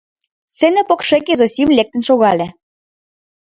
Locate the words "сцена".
0.51-0.81